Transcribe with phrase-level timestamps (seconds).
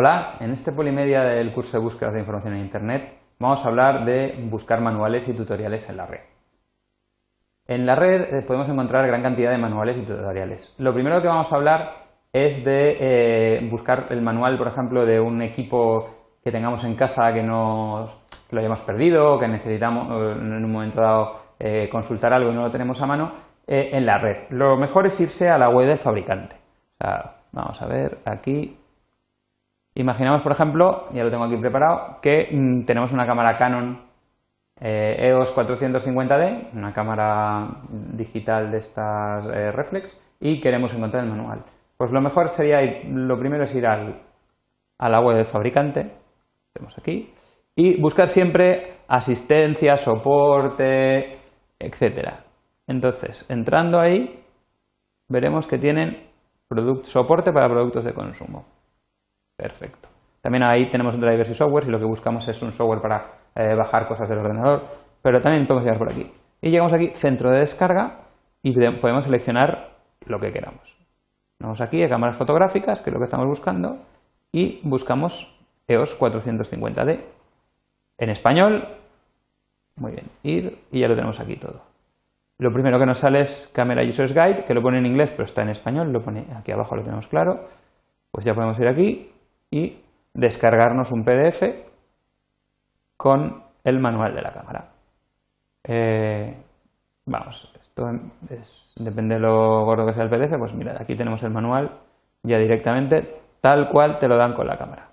[0.00, 4.04] Hola, en este Polimedia del curso de búsquedas de información en Internet vamos a hablar
[4.04, 6.20] de buscar manuales y tutoriales en la red.
[7.66, 10.72] En la red eh, podemos encontrar gran cantidad de manuales y tutoriales.
[10.78, 11.94] Lo primero que vamos a hablar
[12.32, 17.32] es de eh, buscar el manual, por ejemplo, de un equipo que tengamos en casa
[17.32, 18.16] que, nos,
[18.52, 22.62] lo hayamos perdido o que necesitamos en un momento dado eh, consultar algo y no
[22.62, 23.32] lo tenemos a mano
[23.66, 24.48] en la red.
[24.50, 26.54] Lo mejor es irse a la web del fabricante.
[27.50, 28.77] vamos a ver aquí
[29.98, 34.00] Imaginamos, por ejemplo, ya lo tengo aquí preparado, que mm, tenemos una cámara Canon
[34.80, 41.30] EOS eh, e 450D, una cámara digital de estas eh, reflex, y queremos encontrar el
[41.30, 41.64] manual.
[41.96, 44.22] Pues lo mejor sería, lo primero es ir al,
[44.98, 46.12] a la web del fabricante,
[46.72, 47.32] tenemos aquí,
[47.74, 51.38] y buscar siempre asistencia, soporte,
[51.76, 52.44] etcétera.
[52.86, 54.44] Entonces, entrando ahí,
[55.28, 56.28] veremos que tienen
[57.02, 58.77] soporte para productos de consumo.
[59.58, 60.08] Perfecto.
[60.40, 63.74] También ahí tenemos drivers y software y lo que buscamos es un software para eh,
[63.74, 64.84] bajar cosas del ordenador,
[65.20, 66.30] pero también podemos llegar por aquí.
[66.62, 68.20] Y llegamos aquí, centro de descarga,
[68.62, 70.96] y podemos seleccionar lo que queramos.
[71.60, 73.98] Vamos aquí a cámaras fotográficas, que es lo que estamos buscando,
[74.52, 75.52] y buscamos
[75.88, 77.24] EOS 450D.
[78.18, 78.86] En español,
[79.96, 81.82] muy bien, ir, y ya lo tenemos aquí todo.
[82.58, 85.44] Lo primero que nos sale es Camera Users Guide, que lo pone en inglés, pero
[85.44, 87.66] está en español, lo pone aquí abajo, lo tenemos claro.
[88.30, 89.30] Pues ya podemos ir aquí,
[89.70, 89.98] y
[90.34, 91.62] descargarnos un PDF
[93.16, 94.90] con el manual de la cámara.
[95.84, 96.56] Eh,
[97.26, 98.08] vamos, esto
[98.96, 101.98] depende de lo gordo que sea el PDF, pues mira, aquí tenemos el manual
[102.42, 105.08] ya directamente, tal cual te lo dan con la cámara.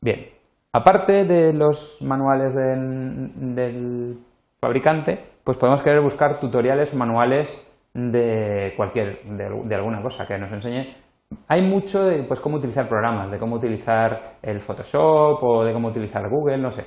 [0.00, 0.28] Bien,
[0.72, 4.18] aparte de los manuales del,
[4.60, 11.03] fabricante, pues podemos querer buscar tutoriales, manuales de cualquier, de alguna cosa que nos enseñe
[11.48, 15.88] hay mucho de pues, cómo utilizar programas, de cómo utilizar el Photoshop o de cómo
[15.88, 16.84] utilizar Google, no sé.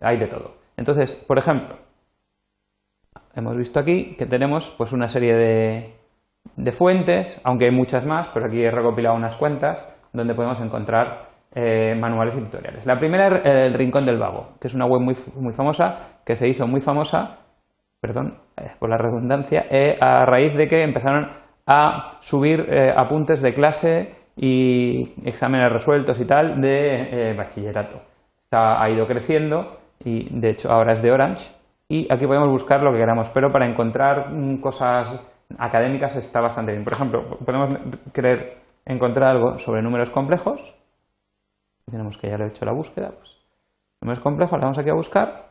[0.00, 0.54] Hay de todo.
[0.76, 1.76] Entonces, por ejemplo,
[3.34, 5.94] hemos visto aquí que tenemos pues, una serie de,
[6.56, 11.28] de fuentes, aunque hay muchas más, pero aquí he recopilado unas cuentas donde podemos encontrar
[11.54, 12.86] eh, manuales y tutoriales.
[12.86, 16.36] La primera es el Rincón del Vago, que es una web muy, muy famosa, que
[16.36, 17.38] se hizo muy famosa,
[18.00, 21.30] perdón, eh, por la redundancia, eh, a raíz de que empezaron
[21.66, 28.00] a subir eh, apuntes de clase y exámenes resueltos y tal de eh, bachillerato.
[28.52, 31.56] ha ido creciendo y de hecho ahora es de Orange
[31.88, 36.72] y aquí podemos buscar lo que queramos, pero para encontrar mm, cosas académicas está bastante
[36.72, 36.84] bien.
[36.84, 37.76] Por ejemplo, podemos
[38.12, 40.76] querer encontrar algo sobre números complejos.
[41.88, 43.10] Tenemos que ya lo he hecho la búsqueda.
[43.10, 43.44] Pues,
[44.00, 45.48] números complejos, le damos aquí a buscar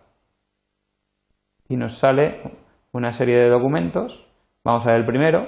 [1.69, 2.41] y nos sale
[2.91, 4.29] una serie de documentos.
[4.65, 5.47] Vamos a ver el primero,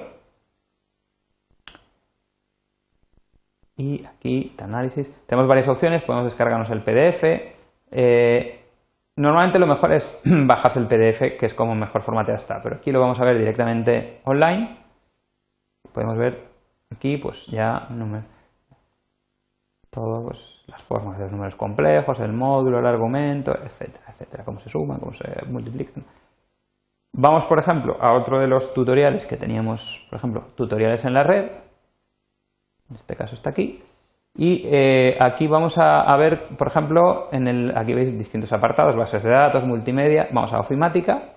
[3.78, 7.22] Y aquí, análisis, tenemos varias opciones, podemos descargarnos el PDF.
[7.92, 8.64] Eh,
[9.14, 12.90] normalmente lo mejor es bajarse el PDF, que es como mejor formateado está, pero aquí
[12.90, 14.78] lo vamos a ver directamente online.
[15.92, 16.42] Podemos ver
[16.90, 17.86] aquí, pues ya
[19.90, 24.58] todo, pues, las formas de los números complejos, el módulo, el argumento, etcétera, etcétera, cómo
[24.58, 26.02] se suman, cómo se multiplican.
[27.12, 31.22] Vamos, por ejemplo, a otro de los tutoriales que teníamos, por ejemplo, tutoriales en la
[31.22, 31.50] red,
[32.88, 33.78] en este caso está aquí.
[34.34, 39.22] Y eh, aquí vamos a, ver, por ejemplo, en el, aquí veis distintos apartados, bases
[39.22, 41.32] de datos, multimedia, vamos a ofimática.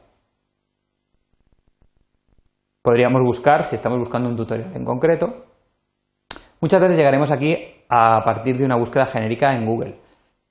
[2.83, 5.45] Podríamos buscar, si estamos buscando un tutorial en concreto.
[6.61, 7.57] Muchas veces llegaremos aquí
[7.89, 9.99] a partir de una búsqueda genérica en Google.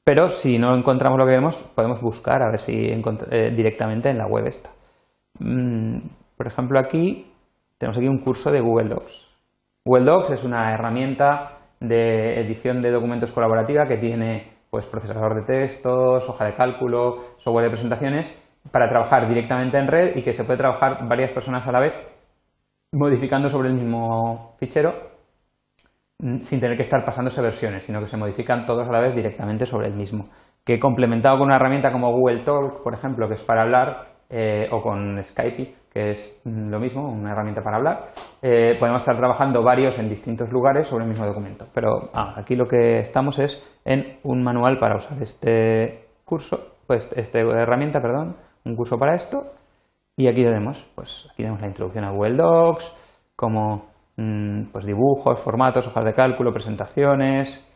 [0.02, 4.18] Pero si no encontramos lo que vemos, podemos buscar a ver si eh, directamente en
[4.18, 4.70] la web está.
[5.38, 5.98] Mm,
[6.36, 7.30] por ejemplo, aquí
[7.78, 9.29] tenemos aquí un curso de Google Docs.
[9.82, 15.42] Google Docs es una herramienta de edición de documentos colaborativa que tiene pues, procesador de
[15.42, 18.30] textos, hoja de cálculo, software de presentaciones
[18.70, 21.98] para trabajar directamente en red y que se puede trabajar varias personas a la vez
[22.92, 24.92] modificando sobre el mismo fichero
[26.18, 29.14] mm, sin tener que estar pasándose versiones, sino que se modifican todos a la vez
[29.14, 30.28] directamente sobre el mismo.
[30.62, 34.68] Que complementado con una herramienta como Google Talk, por ejemplo, que es para hablar, eh,
[34.70, 38.06] o con Skype, que es lo mismo, una herramienta para hablar,
[38.40, 41.66] eh, podemos estar trabajando varios en distintos lugares sobre el mismo documento.
[41.74, 47.12] Pero ah, aquí lo que estamos es en un manual para usar este curso, pues
[47.16, 49.52] esta herramienta, perdón, un curso para esto.
[50.16, 55.40] Y aquí tenemos, pues aquí tenemos la introducción a Google Docs, como mm, pues dibujos,
[55.40, 57.66] formatos, hojas de cálculo, presentaciones,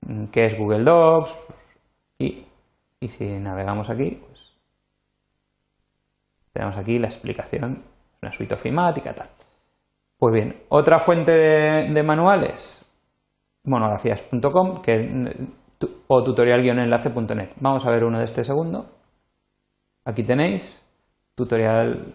[0.00, 1.36] mm, qué es Google Docs
[2.18, 2.46] y,
[2.98, 4.20] y si navegamos aquí,
[6.52, 7.82] tenemos aquí la explicación,
[8.20, 9.28] una suite ofimática, tal.
[10.18, 12.84] Pues bien, otra fuente de, manuales,
[13.64, 14.74] monografías.com
[16.06, 17.50] o tutorial-enlace.net.
[17.60, 18.86] Vamos a ver uno de este segundo.
[20.04, 20.86] Aquí tenéis
[21.34, 22.14] tutorial,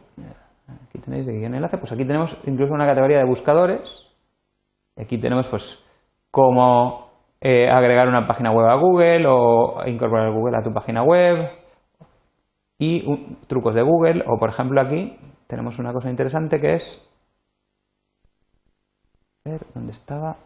[0.88, 4.14] aquí tenéis de guion enlace, pues aquí tenemos incluso una categoría de buscadores.
[4.96, 5.84] Aquí tenemos pues
[6.32, 7.10] cómo
[7.42, 11.50] eh, agregar una página web a Google o incorporar Google a tu página web
[12.78, 17.04] y trucos de Google o por ejemplo aquí tenemos una cosa interesante que es
[19.44, 20.38] ver dónde estaba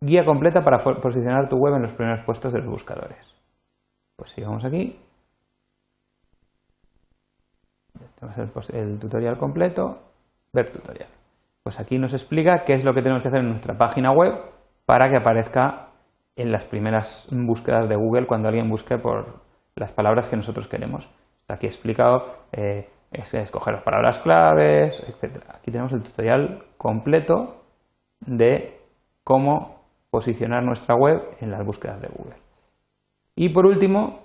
[0.00, 3.34] guía completa para posicionar tu web en los primeros puestos de los buscadores.
[4.16, 4.98] Pues si vamos aquí.
[8.18, 9.98] Tenemos el, tutorial completo.
[10.52, 11.08] Ver tutorial.
[11.62, 14.32] Pues aquí nos explica qué es lo que tenemos que hacer en nuestra página web
[14.86, 15.88] para que aparezca
[16.36, 19.45] en las primeras búsquedas de Google cuando alguien busque por
[19.76, 21.08] las palabras que nosotros queremos.
[21.40, 25.44] Está aquí explicado eh, escoger las palabras claves, etc.
[25.54, 27.62] Aquí tenemos el tutorial completo
[28.20, 28.80] de
[29.22, 32.36] cómo posicionar nuestra web en las búsquedas de Google.
[33.34, 34.20] Y por último,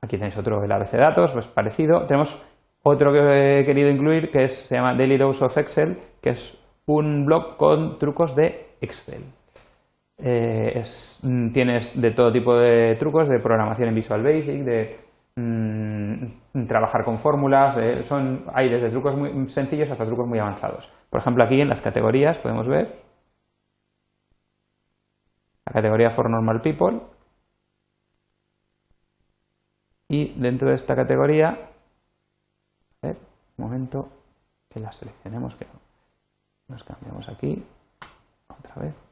[0.00, 2.06] aquí tenéis otro, el ABC Datos, pues parecido.
[2.06, 2.40] Tenemos
[2.84, 7.24] otro que he querido incluir que se llama Daily Dose of Excel, que es un
[7.24, 9.24] blog con trucos de Excel.
[10.24, 10.80] Eh,
[11.22, 15.00] mm, tienes de todo tipo de trucos, de programación en Visual Basic, de
[15.34, 20.88] mm, trabajar con fórmulas, son, hay desde trucos muy sencillos hasta trucos muy avanzados.
[21.10, 23.02] Por ejemplo, aquí en las categorías podemos ver
[25.66, 27.00] la categoría For Normal People
[30.08, 31.48] y dentro de esta categoría,
[33.02, 33.16] a ver,
[33.56, 34.08] un momento
[34.68, 35.66] que la seleccionemos, que
[36.68, 37.64] nos cambiamos aquí,
[38.48, 39.11] otra vez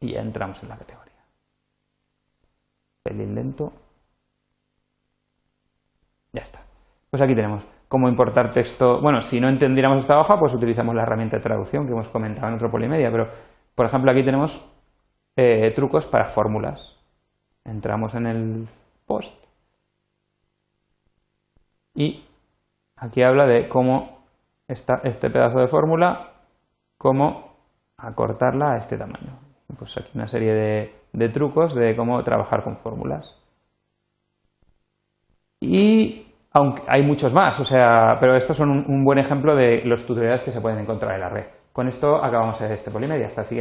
[0.00, 1.14] y ya entramos en la categoría.
[3.02, 3.72] Pelín lento.
[6.32, 6.60] Ya está.
[7.10, 9.00] Pues aquí tenemos cómo importar texto.
[9.00, 12.48] Bueno, si no entendiéramos esta hoja, pues utilizamos la herramienta de traducción que hemos comentado
[12.48, 13.28] en otro polimedia, pero
[13.74, 14.64] por ejemplo aquí tenemos
[15.36, 16.96] eh, trucos para fórmulas.
[17.64, 18.68] Entramos en el
[19.06, 19.42] post
[21.94, 22.24] y
[22.96, 24.26] aquí habla de cómo
[24.68, 26.32] está este pedazo de fórmula,
[26.98, 27.56] cómo
[27.96, 33.36] acortarla a este tamaño pues aquí una serie de, trucos de cómo trabajar con fórmulas.
[35.60, 39.82] Y aunque hay muchos más, o sea, pero estos son un, un, buen ejemplo de
[39.84, 41.46] los tutoriales que se pueden encontrar en la red.
[41.78, 43.28] Con esto acabamos este Polimedia.
[43.28, 43.56] Hasta el siguiente.